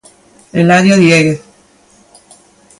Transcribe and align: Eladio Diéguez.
Eladio 0.61 0.95
Diéguez. 1.03 1.39